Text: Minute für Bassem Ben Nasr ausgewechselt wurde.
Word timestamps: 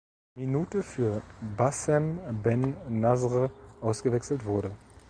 Minute 0.33 0.81
für 0.81 1.21
Bassem 1.55 2.41
Ben 2.41 2.75
Nasr 2.89 3.51
ausgewechselt 3.81 4.45
wurde. 4.45 4.71